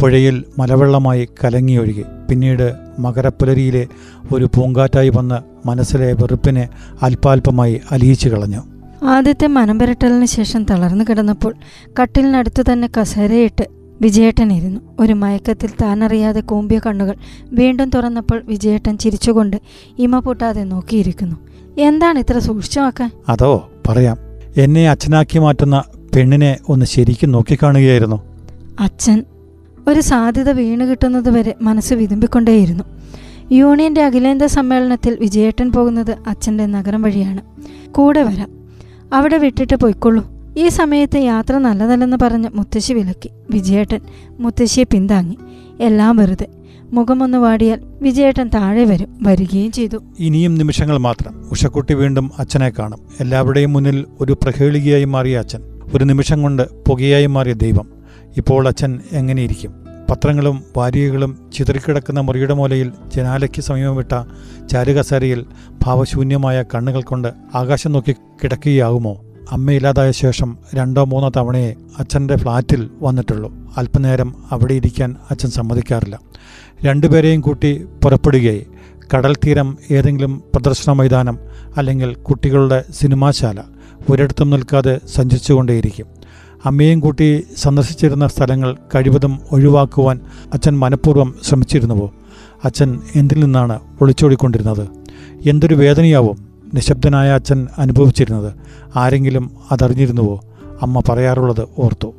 പുഴയിൽ 0.00 0.44
മലവെള്ളമായി 0.58 1.28
കലങ്ങിയൊഴുകി. 1.44 2.04
പിന്നീട് 2.30 2.81
മകരപ്പുലരിയിലെ 2.98 3.86
ഒരു 4.32 4.44
പൂങ്കാറ്റായി 4.44 5.08
വന്ന് 5.08 5.68
മനസ്സിലെ 5.68 6.12
വെറുപ്പിനെ 6.12 6.68
അല്പാൽപമായി 7.02 7.80
അലിയിച്ചു 7.90 8.28
കളഞ്ഞു. 8.28 8.62
ആദ്യത്തെ 9.04 9.46
മനംപിരട്ടലിന് 9.46 10.24
ശേഷം 10.24 10.64
തളർന്നു 10.64 11.04
കിടന്നപ്പോൾ 11.10 11.54
കട്ടിലിനടുത്ത് 12.02 12.72
തന്നെ 12.72 12.88
കസേരയിട്ട് 13.00 13.68
വിജയേട്ടൻ 14.00 14.52
ഇരുന്നു. 14.52 14.80
ഒരു 15.00 15.12
മയക്കത്തിൽ 15.12 15.70
താനറിയാതെ 15.82 16.40
കൂമ്പിയ 16.40 16.80
കണ്ണുകൾ 16.86 17.14
വീണ്ടും 17.46 17.90
തുറന്നപ്പോൾ 17.90 18.42
വിജയേട്ടൻ 18.44 18.98
ചിരിച്ചുകൊണ്ട് 18.98 19.60
ഇമ 19.98 20.18
പൊട്ടാതെ 20.18 20.64
നോക്കിയിരിക്കുന്നു. 20.64 21.36
എന്താണ് 21.78 22.18
ഇത്ര 22.18 22.38
സൂക്ഷിച്ചു 22.38 22.80
നോക്കാൻ 22.80 23.10
അതോ 23.28 23.68
പറയാം. 23.88 24.16
എന്നെ 24.56 24.90
അച്ഛനാക്കി 24.90 25.38
മാറ്റുന്ന 25.38 25.82
പെണ്ണിനെ 26.16 26.58
ഒന്ന് 26.68 26.86
ശരിക്കും 26.86 27.32
നോക്കിക്കാണുകയായിരുന്നു. 27.32 28.22
അച്ഛൻ 28.80 29.24
ഒരു 29.88 30.00
സാധ്യത 30.00 30.50
വീണു 30.50 30.84
കിട്ടുന്നത് 30.84 31.30
വരെ 31.30 31.54
മനസ്സ് 31.62 31.94
വിതുമ്പിക്കൊണ്ടേയിരുന്നു. 31.94 32.84
യൂണിയന്റെ 33.52 34.02
അഖിലേന്ത്യാ 34.02 34.46
സമ്മേളനത്തിൽ 34.46 35.16
വിജയേട്ടൻ 35.20 35.72
പോകുന്നത് 35.72 36.16
അച്ഛന്റെ 36.26 36.66
നഗരം 36.66 37.02
വഴിയാണ്. 37.02 37.40
കൂടെ 37.92 38.22
വരാം. 38.22 38.50
അവിടെ 39.12 39.38
വിട്ടിട്ട് 39.38 39.76
പോയിക്കൊള്ളൂ. 39.76 40.30
ഈ 40.58 40.68
സമയത്ത് 40.68 41.18
യാത്ര 41.18 41.58
നല്ലതല്ലെന്ന് 41.58 42.16
പറഞ്ഞ് 42.22 42.48
മുത്തശ്ശി 42.54 42.92
വിലക്കി. 42.92 43.30
വിജയേട്ടൻ 43.50 44.00
മുത്തശ്ശിയെ 44.30 44.84
പിന്താങ്ങി. 44.84 45.38
എല്ലാം 45.80 46.16
വെറുതെ. 46.16 46.46
മുഖമൊന്ന് 46.92 47.38
വാടിയാൽ 47.38 47.80
വിജയേട്ടൻ 48.02 48.50
താഴെ 48.54 48.84
വരും. 48.84 49.18
വരികയും 49.22 49.72
ചെയ്തു. 49.72 49.96
ഇനിയും 50.18 50.54
നിമിഷങ്ങൾ 50.54 50.98
മാത്രം. 50.98 51.48
ഉഷക്കുട്ടി 51.50 51.94
വീണ്ടും 51.94 52.30
അച്ഛനെ 52.38 52.72
കാണും. 52.78 52.98
എല്ലാവരുടെയും 53.20 53.72
മുന്നിൽ 53.72 54.04
ഒരു 54.20 54.32
പ്രഹേളികയായി 54.32 55.04
മാറിയ 55.04 55.38
അച്ഛൻ. 55.38 55.60
ഒരു 55.94 56.04
നിമിഷം 56.04 56.42
കൊണ്ട് 56.42 56.62
പുകയായി 56.88 57.26
മാറിയ 57.26 57.52
ദൈവം. 57.52 58.01
ഇപ്പോൾ 58.36 58.68
അച്ഛൻ 58.68 59.00
എങ്ങനെയിരിക്കും? 59.12 59.72
പത്രങ്ങളും 60.10 60.62
വാരികകളും 60.76 61.50
ചിതറിക്കിടക്കുന്ന 61.54 62.20
മുറിയുടെ 62.20 62.54
മൂലയിൽ 62.54 62.92
ജനാലയ്ക്ക് 63.14 63.60
സമീപം 63.60 63.96
വിട്ട 63.96 64.24
ചാരുകസേരയിൽ 64.66 65.46
ഭാവശൂന്യമായ 65.84 66.62
കണ്ണുകൾ 66.62 67.02
കൊണ്ട് 67.02 67.28
ആകാശം 67.54 67.92
നോക്കി 67.92 68.12
കിടക്കുകയാകുമോ? 68.12 69.22
അമ്മയില്ലാതായ 69.50 70.10
ശേഷം 70.10 70.58
രണ്ടോ 70.74 71.04
മൂന്നോ 71.04 71.30
തവണയെ 71.36 71.74
അച്ഛന്റെ 71.98 72.36
ഫ്ലാറ്റിൽ 72.36 72.90
വന്നിട്ടുള്ളൂ. 73.02 73.52
അല്പനേരം 73.76 74.34
അവിടെ 74.50 74.74
ഇരിക്കാൻ 74.74 75.16
അച്ഛൻ 75.30 75.50
സമ്മതിക്കാറില്ല. 75.50 76.20
രണ്ടുപേരെയും 76.84 77.40
കൂട്ടി 77.40 77.86
പുറപ്പെടുകയായി. 78.04 78.66
കടൽ 79.14 79.34
തീരം 79.34 79.78
ഏതെങ്കിലും 79.90 80.42
പ്രദർശന 80.54 80.92
മൈതാനം 80.92 81.38
അല്ലെങ്കിൽ 81.76 82.14
കുട്ടികളുടെ 82.14 82.84
സിനിമാശാല 82.90 83.60
ഒരിടത്തും 84.10 84.50
നിൽക്കാതെ 84.50 85.00
സഞ്ചരിച്ചുകൊണ്ടേയിരിക്കും. 85.06 86.21
അമ്മയും 86.64 87.00
കൂട്ടി 87.00 87.44
സന്ദർശിച്ചിരുന്ന 87.56 88.26
സ്ഥലങ്ങൾ 88.26 88.76
കഴിവതും 88.94 89.38
ഒഴിവാക്കുവാൻ 89.52 90.20
അച്ഛൻ 90.52 90.78
മനഃപൂർവം 90.78 91.34
ശ്രമിച്ചിരുന്നുവോ? 91.42 92.12
അച്ഛൻ 92.64 93.00
എന്തിൽ 93.16 93.44
നിന്നാണ് 93.44 93.80
ഒളിച്ചോടിക്കൊണ്ടിരുന്നത്? 94.00 94.88
എന്തൊരു 95.48 95.74
വേദനയാവും 95.74 96.48
നിശബ്ദനായ 96.74 97.30
അച്ഛൻ 97.30 97.68
അനുഭവിച്ചിരുന്നത്. 97.78 98.52
ആരെങ്കിലും 98.96 99.50
അതറിഞ്ഞിരുന്നുവോ? 99.70 100.40
അമ്മ 100.82 101.02
പറയാറുള്ളത് 101.08 101.68
ഓർത്തു. 101.78 102.14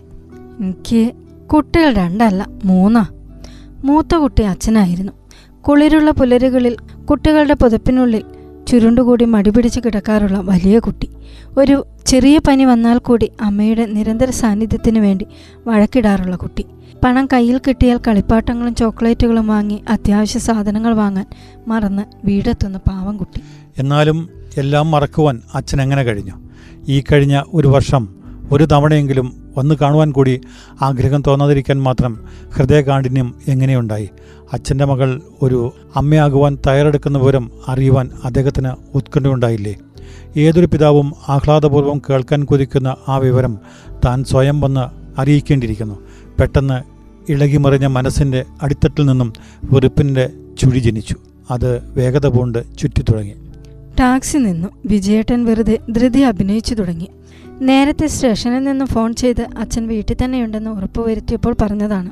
എനിക്ക് 0.60 1.12
കുട്ടികൾ 1.54 1.94
രണ്ടല്ല 1.94 2.48
മൂന്നാ. 2.66 3.06
മൂത്ത 3.84 4.16
കുട്ടി 4.16 4.44
അച്ഛനായിരുന്നു. 4.44 5.12
കുളിരുള്ള 5.62 6.12
പുലരുകളിൽ 6.12 6.78
കുട്ടികളുടെ 7.06 7.54
പുതപ്പിനുള്ളിൽ 7.54 8.24
ചുരുണ്ടുകൂടി 8.68 9.26
മടിപിടിച്ച് 9.26 9.80
കിടക്കാറുള്ള 9.86 10.40
വലിയ 10.40 10.80
കുട്ടി. 10.80 11.10
ഒരു 11.58 11.86
ചെറിയ 12.06 12.40
പനി 12.48 12.66
വന്നാൽ 12.66 12.98
കൂടി 12.98 13.32
അമ്മയുടെ 13.42 13.86
നിരന്തര 13.86 14.30
സാന്നിധ്യത്തിന് 14.30 15.00
വേണ്ടി 15.00 15.26
വഴക്കിടാറുള്ള 15.68 16.36
കുട്ടി. 16.36 16.66
പണം 17.04 17.28
കയ്യിൽ 17.34 17.62
കിട്ടിയാൽ 17.68 18.00
കളിപ്പാട്ടങ്ങളും 18.08 18.76
ചോക്ലേറ്റുകളും 18.76 19.48
വാങ്ങി 19.48 19.84
അത്യാവശ്യ 19.90 20.40
സാധനങ്ങൾ 20.40 20.94
വാങ്ങാൻ 20.94 21.26
മറന്ന് 21.68 22.04
വീടെത്തുന്ന 22.26 22.78
പാവം 22.78 23.18
കുട്ടി. 23.18 23.42
എന്നാലും 23.78 24.30
എല്ലാം 24.58 24.92
മറക്കുവാൻ 24.92 25.42
അച്ഛൻ 25.56 25.82
എങ്ങനെ 25.82 26.04
കഴിഞ്ഞു? 26.04 26.32
ഈ 26.88 27.04
കഴിഞ്ഞ 27.12 27.42
ഒരു 27.54 27.68
വർഷം 27.68 28.08
ഒരു 28.52 28.64
തവണയെങ്കിലും 28.64 29.43
വന്നു 29.58 29.76
കാണുവാൻ 29.82 30.12
കൂടി 30.12 30.42
ആഗ്രഹം 30.82 31.24
തോന്നാതിരിക്കാൻ 31.28 31.84
മാത്രം 31.84 32.24
ഹൃദയകാഠിന്യം 32.54 33.36
എങ്ങനെയുണ്ടായി? 33.48 34.10
അച്ഛന്റെ 34.54 34.86
മകൾ 34.86 35.22
ഒരു 35.42 35.74
അമ്മയാകുവാൻ 35.96 36.58
തയ്യാറെടുക്കുന്ന 36.68 37.18
വിവരം 37.18 37.52
അറിയുവാൻ 37.68 38.10
അദ്ദേഹത്തിന് 38.24 38.70
ഉത്കണ്ഠയുണ്ടായില്ലേ? 38.96 39.76
ഏതൊരു 40.38 40.66
പിതാവും 40.66 41.14
ആഹ്ലാദപൂർവം 41.30 42.02
കേൾക്കാൻ 42.10 42.44
കൊതിക്കുന്ന 42.44 42.96
ആ 43.08 43.18
വിവരം 43.18 43.60
താൻ 44.06 44.24
സ്വയം 44.24 44.62
വന്ന് 44.62 45.04
അറിയിക്കേണ്ടിയിരിക്കുന്നു. 45.22 46.00
പെട്ടെന്ന് 46.40 46.94
ഇളകിമറിഞ്ഞ 47.32 47.88
മനസ്സിന്റെ 47.88 48.46
അടിത്തട്ടിൽ 48.62 49.06
നിന്നും 49.06 49.34
വെറുപ്പിന്റെ 49.64 50.30
ചുഴി 50.60 50.80
ജനിച്ചു. 50.80 51.16
അത് 51.52 51.94
വേഗത 51.94 52.28
പൂണ്ട് 52.28 52.64
ചുറ്റിത്തുടങ്ങി. 52.78 53.34
ടാക്സി 54.00 54.38
നിന്നു. 54.38 54.68
വിജയേട്ടൻ 54.86 55.46
വെറുതെ 55.46 55.80
ധൃതി 55.92 56.20
അഭിനയിച്ചു 56.20 56.74
തുടങ്ങി. 56.74 57.10
നേരത്തെ 57.62 58.08
സ്റ്റേഷനിൽ 58.08 58.64
നിന്ന് 58.64 58.86
ഫോൺ 58.86 59.14
ചെയ്ത് 59.14 59.48
അച്ഛൻ 59.58 59.88
വീട്ടിൽ 59.88 60.18
തന്നെയുണ്ടെന്ന് 60.26 60.70
ഉറപ്പുവരുത്തിയപ്പോൾ 60.70 61.56
പറഞ്ഞതാണ്. 61.62 62.10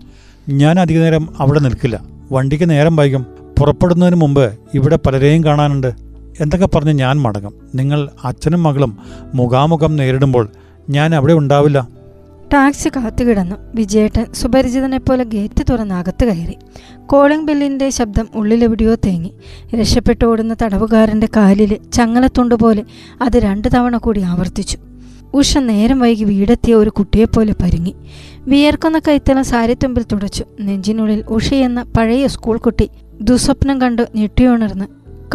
ഞാൻ 0.49 0.79
അധികനേരം 0.79 1.29
അവിടെ 1.39 1.59
നിൽക്കില്ല. 1.59 2.05
വണ്ടിക്ക് 2.31 2.69
നേരം 2.69 2.95
വൈകും. 2.95 3.25
പുറപ്പെടുന്നതിന് 3.59 4.15
മുമ്പ് 4.15 4.53
ഇവിടെ 4.73 4.95
പലരെയും 4.95 5.43
കാണാനുണ്ട്. 5.43 5.93
എന്തൊക്കെ 6.39 6.65
പറഞ്ഞ് 6.65 6.91
ഞാൻ 6.91 7.21
മടങ്ങും. 7.21 7.53
നിങ്ങൾ 7.75 8.09
അച്ഛനും 8.23 8.63
മകളും 8.63 8.97
മുഖാമുഖം 9.35 9.95
നേരിടുമ്പോൾ 9.95 10.49
ഞാൻ 10.89 11.15
അവിടെ 11.15 11.33
ഉണ്ടാവില്ല. 11.33 11.87
ടാക്സി 12.53 12.89
കാത്തുകിടന്നു 12.89 13.55
വിജയേട്ടൻ 13.75 14.25
സുപരിചിതനെപ്പോലെ 14.33 15.23
ഗേറ്റ് 15.23 15.63
തുറന്ന് 15.69 15.95
അകത്ത് 15.95 16.25
കയറി. 16.25 16.57
കോളിംഗ് 17.05 17.45
ബെല്ലിന്റെ 17.45 17.89
ശബ്ദം 17.89 18.27
ഉള്ളിലെവിടെയോ 18.35 18.95
തേങ്ങി. 18.95 19.33
രക്ഷപ്പെട്ടോടുന്ന 19.75 20.55
തടവുകാരന്റെ 20.63 21.29
കാലിൽ 21.35 21.77
ചങ്ങലത്തുണ്ട് 21.91 22.55
പോലെ 22.55 22.83
അത് 23.21 23.37
രണ്ട് 23.37 23.67
തവണ 23.75 23.97
കൂടി 23.97 24.21
ആവർത്തിച്ചു. 24.21 24.77
ഉഷ 25.33 25.57
നേരം 25.57 25.99
വൈകി 25.99 26.23
വീടെത്തിയ 26.23 26.75
ഒരു 26.75 26.89
കുട്ടിയെപ്പോലെ 26.89 27.53
പരുങ്ങി. 27.63 27.95
വിയർക്കുന്ന 28.39 28.99
കൈത്തലം 28.99 29.43
സാരിത്തുമ്പിൽ 29.43 30.03
തുടച്ചു. 30.03 30.45
നെഞ്ചിനുള്ളിൽ 30.61 31.23
ഉഷയെന്ന 31.29 31.85
പഴയ 31.97 32.27
സ്കൂൾ 32.27 32.57
കുട്ടി 32.57 32.89
ദുസ്വപ്നം 33.21 33.81
കണ്ടു 33.81 34.03
ഞെട്ടിയുണർന്ന് 34.15 34.85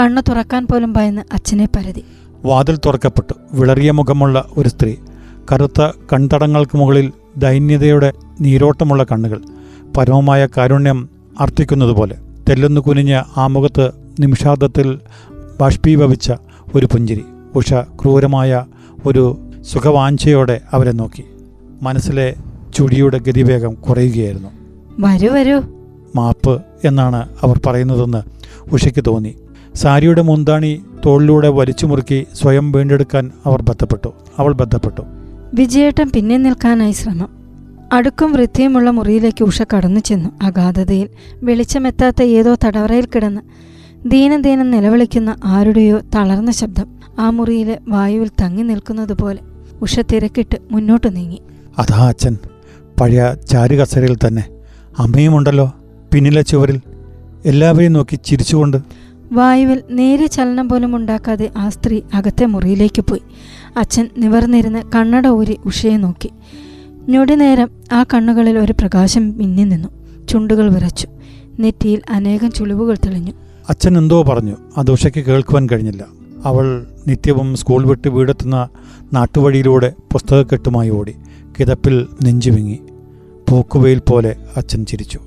കണ്ണു 0.01 0.21
തുറക്കാൻ 0.21 0.67
പോലും 0.67 0.93
ഭയന്ന് 0.93 1.23
അച്ഛനെ 1.33 1.69
പരതി. 1.77 2.05
വാതിൽ 2.45 2.77
തുറക്കപ്പെട്ടു. 2.77 3.35
വിളറിയ 3.53 3.91
മുഖമുള്ള 3.91 4.45
ഒരു 4.57 4.69
സ്ത്രീ. 4.69 4.95
കറുത്ത 5.53 5.91
കൺതടങ്ങൾക്ക് 6.13 6.77
മുകളിൽ 6.77 7.13
ദൈന്യതയുടെ 7.37 8.13
നീരോട്ടമുള്ള 8.41 9.05
കണ്ണുകൾ. 9.05 9.41
പരമമായ 9.97 10.49
കാരുണ്യം 10.57 11.09
അർത്ഥിക്കുന്നതുപോലെ 11.41 12.17
തെല്ലൊന്നു 12.49 12.81
കുനിഞ്ഞ 12.81 13.23
ആ 13.37 13.47
മുഖത്ത് 13.47 13.91
നിമിഷാർദ്ധത്തിൽ 14.21 14.99
ബാഷ്പീഭവിച്ച 15.61 16.33
ഒരു 16.75 16.87
പുഞ്ചിരി. 16.87 17.25
ഉഷ 17.55 17.75
ക്രൂരമായ 17.75 18.65
ഒരു 19.07 19.46
സുഖവാഞ്ചയോടെ 19.71 20.61
അവരെ 20.73 20.93
നോക്കി. 20.93 21.25
മനസ്സിലെ 21.83 22.35
ചുടിയുടെ 22.75 23.19
ഗതിവേഗം 23.19 23.75
കുറയുകയായിരുന്നു. 23.75 24.49
വരൂ 25.01 25.29
വരൂ. 25.33 25.61
മാപ്പ് 26.17 26.63
എന്നാണ് 26.85 27.29
അവർ 27.43 27.61
പറയുന്നതെന്ന് 27.67 28.23
ഉഷയ്ക്ക് 28.73 29.05
തോന്നി. 29.07 29.35
സാരിയുടെ 29.75 30.23
മുന്താണി 30.23 30.83
തോളിലൂടെ 31.07 31.49
വലിച്ചു 31.49 31.87
മുറുക്കി 31.87 32.27
സ്വയം 32.35 32.73
വീണ്ടെടുക്കാൻ 32.73 33.31
അവർ 33.47 33.63
ബന്ധപ്പെട്ടു 33.63 34.13
അവൾ 34.39 34.53
ബന്ധപ്പെട്ടു 34.53 35.03
വിജയേട്ടൻ 35.55 36.11
പിന്നെ 36.15 36.37
നിൽക്കാനായി 36.37 36.93
ശ്രമം. 36.93 37.31
അടുക്കും 37.93 38.33
വൃത്തിയുമുള്ള 38.33 38.91
മുറിയിലേക്ക് 38.91 39.45
ഉഷ 39.45 39.63
കടന്നു 39.63 40.01
ചെന്നു. 40.01 40.31
അഗാധതയിൽ 40.43 41.09
വെളിച്ചമെത്താത്ത 41.43 42.23
ഏതോ 42.23 42.57
തടവറയിൽ 42.65 43.05
കിടന്ന് 43.05 43.41
ദീനം 44.09 44.43
ദീനം 44.43 44.71
നിലവിളിക്കുന്ന 44.71 45.37
ആരുടെയോ 45.45 46.01
തളർന്ന 46.15 46.51
ശബ്ദം 46.51 46.89
ആ 47.19 47.31
മുറിയിലെ 47.31 47.79
വായുവിൽ 47.89 48.31
തങ്ങി 48.41 48.63
നിൽക്കുന്നത് 48.63 49.13
പോലെ 49.13 49.56
ഉഷ 49.83 50.01
തിരക്കിട്ട് 50.01 50.59
മുന്നോട്ട് 50.71 51.17
നീങ്ങി. 51.17 51.43
അതാ 51.79 52.09
അച്ഛൻ 52.09 52.39
പഴയ 53.01 53.35
ചാരുകസരയിൽ 53.51 54.17
തന്നെ. 54.17 54.45
അമ്മയുമുണ്ടല്ലോ 54.99 55.73
പിന്നിലെ 56.15 56.43
ചുവരിൽ. 56.43 56.81
എല്ലാവരെയും 57.45 57.93
നോക്കി 57.93 58.19
ചിരിച്ചുകൊണ്ട്. 58.25 58.77
വായുവിൽ 59.33 59.83
നേരെ 59.91 60.27
ചലനം 60.27 60.69
പോലും 60.69 60.97
ഉണ്ടാക്കാതെ 60.97 61.51
ആ 61.57 61.69
സ്ത്രീ 61.69 62.01
അകത്തെ 62.15 62.45
മുറിയിലേക്ക് 62.45 63.03
പോയി. 63.03 63.23
അച്ഛൻ 63.77 64.09
നിവർന്നിരുന്ന് 64.19 64.83
കണ്ണട 64.95 65.27
ഊരി 65.27 65.59
ഉഷയെ 65.65 65.97
നോക്കി. 65.97 66.31
ഞൊടിനേരം 67.09 67.71
ആ 67.93 68.03
കണ്ണുകളിൽ 68.03 68.59
ഒരു 68.59 68.73
പ്രകാശം 68.73 69.39
മിന്നി 69.39 69.65
നിന്നു. 69.65 69.89
ചുണ്ടുകൾ 70.29 70.75
വിറച്ചു. 70.75 71.09
നെറ്റിയിൽ 71.59 72.03
അനേകം 72.11 72.53
ചുളിവുകൾ 72.53 72.95
തെളിഞ്ഞു. 72.95 73.33
അച്ഛൻ 73.69 73.99
എന്തോ 73.99 74.23
പറഞ്ഞു. 74.23 74.57
അത് 74.79 74.91
ഉഷയ്ക്ക് 74.91 75.19
കേൾക്കുവാൻ 75.19 75.69
കഴിഞ്ഞില്ല. 75.73 76.05
അവൾ 76.45 76.87
നിത്യവും 77.07 77.57
സ്കൂൾ 77.57 77.87
വിട്ട് 77.87 78.09
വീടെത്തുന്ന 78.09 78.69
നാട്ടുവഴിയിലൂടെ 79.13 79.93
പുസ്തകക്കെട്ടുമായി 80.13 80.91
ഓടി 80.91 81.15
കിതപ്പിൽ 81.61 82.07
നെഞ്ചുവിങ്ങി 82.25 82.79
പൂക്കുവയിൽ 83.51 83.99
പോലെ 83.99 84.37
അച്ഛൻ 84.57 84.85
ചിരിച്ചു. 84.85 85.21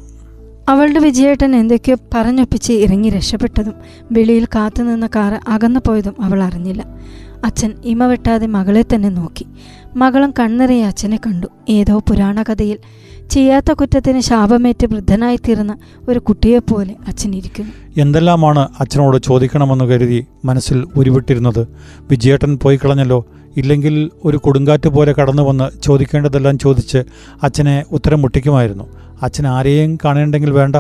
അവളുടെ 0.69 0.99
വിജയേട്ടൻ 0.99 1.55
എന്തൊക്കെയോ 1.55 1.95
പറഞ്ഞൊപ്പിച്ച് 2.13 2.73
ഇറങ്ങി 2.73 3.09
രക്ഷപ്പെട്ടതും 3.09 3.73
വെളിയിൽ 4.11 4.45
കാത്തുനിന്ന 4.45 5.07
കാറ് 5.07 5.49
അകന്നു 5.49 5.79
പോയതും 5.87 6.15
അവൾ 6.21 6.43
അറിഞ്ഞില്ല. 6.43 6.85
അച്ഛൻ 7.45 7.73
ഇമവെട്ടാതെ 7.85 8.47
മകളെ 8.47 8.85
തന്നെ 8.95 9.09
നോക്കി. 9.09 9.45
മകളും 9.95 10.33
കണ്ണിറയെ 10.39 10.85
അച്ഛനെ 10.85 11.17
കണ്ടു. 11.17 11.47
ഏതോ 11.69 11.99
പുരാണ 11.99 12.43
കഥയിൽ 12.43 12.77
ചെയ്യാത്ത 13.29 13.71
കുറ്റത്തിന് 13.71 14.19
ശാപമേറ്റ് 14.19 14.85
വൃദ്ധനായിത്തീർന്ന 14.85 15.77
ഒരു 16.09 16.19
കുട്ടിയെപ്പോലെ 16.19 16.95
അച്ഛൻ 17.07 17.35
ഇരിക്കുന്നു. 17.35 17.71
എന്തെല്ലാമാണ് 17.97 18.67
അച്ഛനോട് 18.79 19.17
ചോദിക്കണമെന്ന് 19.23 19.85
കരുതി 19.85 20.25
മനസ്സിൽ 20.45 20.87
ഉരുവിട്ടിരുന്നത്? 20.95 21.67
വിജയേട്ടൻ 22.09 22.57
പോയി 22.57 22.77
കളഞ്ഞല്ലോ. 22.77 23.25
ഇല്ലെങ്കിൽ 23.57 24.09
ഒരു 24.25 24.37
കൊടുങ്കാറ്റ് 24.37 24.89
പോലെ 24.89 25.13
കടന്നു 25.13 25.43
വന്ന് 25.43 25.81
ചോദിക്കേണ്ടതെല്ലാം 25.83 26.57
ചോദിച്ച് 26.57 26.97
അച്ഛനെ 27.43 27.83
ഉത്തരം 27.91 28.21
മുട്ടിക്കുമായിരുന്നു. 28.21 28.83
അച്ഛൻ 29.21 29.47
ആരെയും 29.47 29.97
കാണേണ്ടെങ്കിൽ 30.05 30.51
വേണ്ട. 30.51 30.75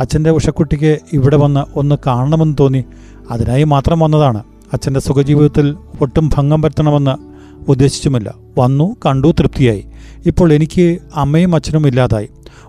അച്ഛന്റെ 0.00 0.30
ഉഷക്കുട്ടിക്ക് 0.30 0.98
ഇവിടെ 1.12 1.36
വന്ന് 1.36 1.78
ഒന്ന് 1.78 1.94
കാണണമെന്ന് 2.06 2.56
തോന്നി. 2.60 2.84
അതിനായി 3.30 3.64
മാത്രം 3.64 3.98
വന്നതാണ്. 3.98 4.42
അച്ഛന്റെ 4.72 5.00
സുഖജീവിതത്തിൽ 5.00 5.76
ഒട്ടും 6.00 6.30
ഭംഗം 6.34 6.60
വരുത്തണമെന്ന് 6.60 7.30
ഉദ്ദേശിച്ചുമില്ല. 7.70 8.34
വന്നു 8.58 8.96
കണ്ടു 9.06 9.34
തൃപ്തിയായി. 9.40 9.86
ഇപ്പോൾ 10.26 10.52
എനിക്ക് 10.52 10.98
അമ്മയും 11.14 11.54
അച്ഛനും 11.54 11.86
ഇല്ലാതായി. 11.86 12.28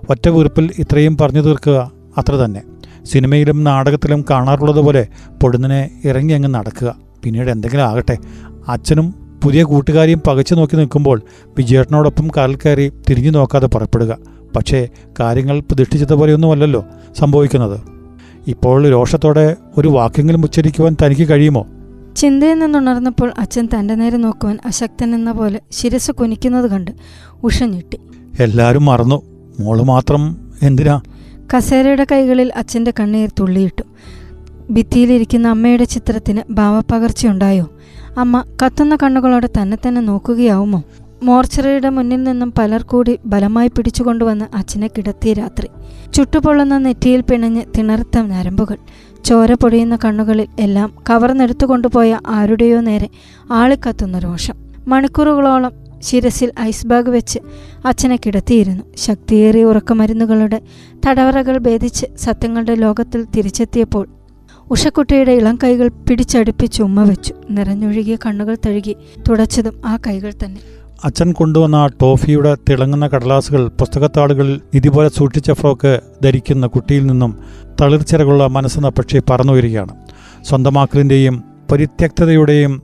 ഒറ്റ 0.10 0.30
വീർപ്പിൽ 0.30 0.70
ഇത്രയും 0.80 1.18
പറഞ്ഞു 1.18 1.42
തീർക്കുക 1.42 1.92
അത്ര 2.18 2.34
തന്നെ. 2.34 2.62
സിനിമയിലും 3.04 3.64
നാടകത്തിലും 3.64 4.26
കാണാറുള്ളതുപോലെ 4.30 5.08
പൊടുന്നനെ 5.44 6.02
ഇറങ്ങി 6.06 6.34
അങ്ങ് 6.34 6.54
നടക്കുക. 6.54 6.96
പിന്നീട് 7.24 7.50
എന്തെങ്കിലും 7.50 7.84
ആകട്ടെ. 7.84 8.18
അച്ഛനും 8.68 9.21
പുതിയ 9.44 9.64
കൂട്ടുകാരിയും 9.64 10.22
പകച്ചു 10.28 10.56
നോക്കി 10.56 10.76
നിൽക്കുമ്പോൾ 10.76 11.22
വിജയേട്ടനോടൊപ്പം 11.58 12.28
കാറിൽ 12.38 12.56
കയറി 12.56 12.92
തിരിഞ്ഞു 13.10 13.32
നോക്കാതെ 13.32 13.68
പുറപ്പെടുക. 13.68 14.18
പക്ഷേ 14.56 14.88
കാര്യങ്ങൾ 15.20 15.60
പ്രതീക്ഷിച്ചതുപോലെയൊന്നുമല്ലല്ലോ 15.60 16.86
സംഭവിക്കുന്നത്. 17.20 17.80
ഇപ്പോൾ 18.48 18.88
രോഷത്തോടെ 18.88 19.56
ഒരു 19.78 19.88
വാക്കെങ്കിലും 19.88 20.44
ഉച്ചരിക്കുവാൻ 20.44 20.96
തനിക്ക് 21.06 21.30
കഴിയുമോ? 21.30 21.68
ചിന്തയിൽ 22.16 22.60
നിന്നുണർന്നപ്പോൾ 22.60 23.34
അച്ഛൻ 23.40 23.70
തന്റെ 23.74 23.96
നേരെ 23.96 24.18
നോക്കുവാൻ 24.18 24.58
അശക്തൻ 24.66 25.16
എന്ന 25.16 25.32
പോലെ 25.32 25.60
ശിരസ് 25.72 26.12
കുനിക്കുന്നത് 26.12 26.72
കണ്ട് 26.72 26.92
ഉഷ 27.44 27.64
ഞെട്ടി. 27.64 28.00
എല്ലാവരും 28.40 28.86
മറന്നു. 28.86 29.22
മോൾ 29.60 29.82
മാത്രം 29.82 30.52
എന്തിനാ? 30.62 31.02
കസേരയുടെ 31.58 32.06
കൈകളിൽ 32.12 32.52
അച്ഛന്റെ 32.56 32.94
കണ്ണീർ 33.00 33.30
തുള്ളിയിട്ടു. 33.40 33.84
ഭിത്തിയിലിരിക്കുന്ന 34.72 35.48
അമ്മയുടെ 35.48 35.84
ചിത്രത്തിന് 35.84 36.42
ഭാവപ്പകർച്ചയുണ്ടായോ? 36.50 37.70
അമ്മ 38.18 38.44
കത്തുന്ന 38.66 38.98
കണ്ണുകളോടെ 39.04 39.50
തന്നെ 39.62 39.78
തന്നെ 39.88 40.02
നോക്കുകയാവുമോ? 40.02 40.84
മോർച്ചറിയുടെ 41.24 41.90
മുന്നിൽ 41.90 42.24
നിന്നും 42.24 42.54
പലർ 42.58 42.84
കൂടി 42.84 43.20
ബലമായി 43.26 43.68
പിടിച്ചുകൊണ്ടുവന്ന് 43.68 44.46
അച്ഛനെ 44.56 44.88
കിടത്തിയ 44.88 45.34
രാത്രി. 45.34 45.70
ചുട്ടുപൊള്ളുന്ന 46.14 46.78
നെറ്റിയിൽ 46.78 47.22
പിണഞ്ഞ് 47.22 47.66
തിണർത്ത 47.78 48.20
ഞരമ്പുകൾ. 48.20 48.78
ചോര 49.26 49.54
പൊടിയുന്ന 49.54 49.98
കണ്ണുകളിൽ 50.06 50.48
എല്ലാം 50.60 50.94
കവർന്നെടുത്തുകൊണ്ടുപോയ 51.10 52.20
ആരുടെയോ 52.28 52.82
നേരെ 52.82 53.10
ആളിക്കത്തുന്ന 53.52 54.20
രോഷം. 54.20 54.56
മണിക്കൂറുകളോളം 54.88 55.72
ശിരസിൽ 56.00 56.52
ഐസ് 56.60 56.88
ബാഗ് 56.88 57.10
വെച്ച് 57.10 57.40
അച്ഛനെ 57.86 58.20
കിടത്തിയിരുന്നു. 58.26 58.84
ശക്തിയേറിയ 58.98 59.64
ഉറക്കമരുന്നുകളുടെ 59.64 60.62
തടവറകൾ 61.08 61.58
ഭേദിച്ച് 61.58 62.06
സത്യങ്ങളുടെ 62.18 62.76
ലോകത്തിൽ 62.76 63.26
തിരിച്ചെത്തിയപ്പോൾ 63.36 64.08
ഉഷക്കുട്ടിയുടെ 64.72 65.32
ഇളം 65.32 65.56
കൈകൾ 65.64 65.88
പിടിച്ചടുപ്പിച്ച് 65.88 66.84
ഉമ്മ 66.84 67.04
വെച്ചു. 67.04 67.34
നിറഞ്ഞൊഴുകിയ 67.50 68.16
കണ്ണുകൾ 68.26 68.58
തഴുകി 68.66 68.96
തുടച്ചതും 69.30 69.82
ആ 69.86 69.98
കൈകൾ 70.08 70.34
തന്നെ. 70.44 70.62
അച്ഛൻ 71.04 71.32
കൊണ്ടുവന്ന 71.32 71.76
ആ 71.76 71.88
ടോഫിയുടെ 71.88 72.58
തിളങ്ങുന്ന 72.70 73.08
കടലാസുകൾ 73.08 73.68
പുസ്തകത്താളുകളിൽ 73.68 74.62
ഇതുപോലെ 74.74 75.10
സൂക്ഷിച്ച 75.10 75.52
ഫ്രോക്ക് 75.52 76.02
ധരിക്കുന്ന 76.24 76.68
കുട്ടിയിൽ 76.68 77.06
നിന്നും 77.06 77.38
തളിർച്ചിറകുള്ള 77.82 78.48
മനസ്സെന്ന 78.48 78.90
പക്ഷി 78.90 79.22
പറന്നുയരുകയാണ്. 79.30 79.96
സ്വന്തമാക്കലിന്റെയും 80.44 81.44
പരിത്യക്തതയുടെയും 81.72 82.82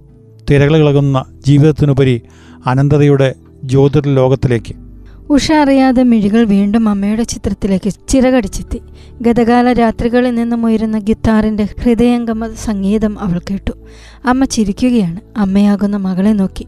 തിരകളിളകുന്ന 0.50 1.25
ജീവിതത്തിനുപരി 1.46 2.22
അനന്തതയുടെ 2.65 3.36
ജ്യോതിർലോകത്തിലേക്ക്. 3.63 4.87
ഉഷ 5.29 5.51
അറിയാതെ 5.51 6.03
മിഴികൾ 6.03 6.43
വീണ്ടും 6.43 6.89
അമ്മയുടെ 6.89 7.24
ചിത്രത്തിലേക്ക് 7.24 7.91
ചിറകടിച്ചെത്തി. 8.07 8.81
ഗതകാല 9.22 9.74
രാത്രികളിൽ 9.74 10.36
നിന്നും 10.36 10.65
ഉയരുന്ന 10.65 11.00
ഗിത്താറിന്റെ 11.00 11.67
ഹൃദയംഗമ 11.81 12.53
സംഗീതം 12.53 13.19
അവൾ 13.19 13.39
കേട്ടു. 13.39 13.72
അമ്മ 14.25 14.46
ചിരിക്കുകയാണ്. 14.46 15.19
അമ്മയാകുന്ന 15.38 15.98
മകളെ 15.98 16.34
നോക്കി. 16.34 16.67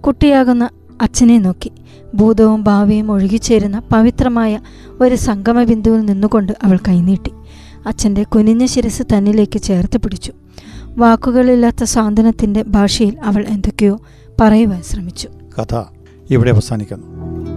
കുട്ടിയാകുന്ന 0.00 0.68
അച്ഛനെ 1.02 1.38
നോക്കി. 1.38 1.72
ഭൂതവും 2.14 2.64
ഭാവിയും 2.64 3.12
ഒഴുകിച്ചേരുന്ന 3.12 3.78
പവിത്രമായ 3.78 4.60
ഒരു 5.00 5.14
സംഗമ 5.14 5.64
ബിന്ദുവിൽ 5.64 6.00
നിന്നുകൊണ്ട് 6.00 6.52
അവൾ 6.62 6.78
കൈനീട്ടി. 6.88 7.30
അച്ഛന്റെ 7.86 8.22
കുനിഞ്ഞ 8.22 8.66
ശിരസ് 8.66 9.02
തന്നിലേക്ക് 9.02 9.58
ചേർത്ത് 9.58 9.98
പിടിച്ചു. 9.98 10.32
വാക്കുകളില്ലാത്ത 10.96 11.84
സാന്ത്വനത്തിന്റെ 11.84 12.62
ഭാഷയിൽ 12.62 13.16
അവൾ 13.24 13.44
എന്തൊക്കെയോ 13.48 14.00
പറയുവാൻ 14.40 14.82
ശ്രമിച്ചു. 14.82 15.28
കഥ 15.60 15.82
ഇവിടെ 16.30 16.50
അവസാനിക്കുന്നു. 16.50 17.55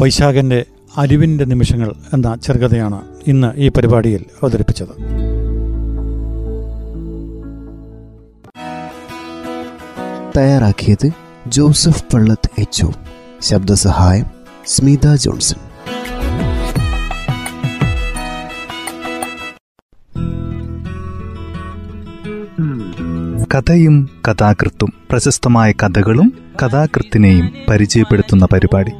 വൈശാഖന്റെ 0.00 0.64
അരിവിന്റെ 0.96 1.44
നിമിഷങ്ങൾ 1.44 1.92
എന്ന 2.14 2.36
ചെറുകഥയാണ് 2.36 3.00
ഇന്ന് 3.26 3.52
ഈ 3.56 3.68
പരിപാടിയിൽ 3.68 4.24
അവതരിപ്പിച്ചത്. 4.42 4.88
തയ്യാറാക്കിയത് 10.36 11.10
ജോസഫ് 11.46 12.04
പള്ളത്ത് 12.12 12.60
എച്ച് 12.60 12.86
ശബ്ദസഹായം 13.42 14.26
സ്മിത 14.66 15.14
ജോൺസൺ. 15.14 15.56
കഥയും 23.54 24.08
കഥാകൃത്തും 24.28 24.92
പ്രശസ്തമായ 25.10 25.72
കഥകളും 25.72 26.32
കഥാകൃത്തിനെയും 26.62 27.52
പരിചയപ്പെടുത്തുന്ന 27.70 28.46
പരിപാടി. 28.52 28.92